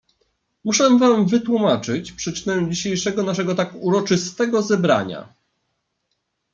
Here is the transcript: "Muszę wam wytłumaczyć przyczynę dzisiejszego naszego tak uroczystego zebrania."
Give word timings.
"Muszę 0.65 0.97
wam 0.99 1.25
wytłumaczyć 1.25 2.11
przyczynę 2.11 2.69
dzisiejszego 2.69 3.23
naszego 3.23 3.55
tak 3.55 3.73
uroczystego 3.75 4.61
zebrania." 4.61 5.33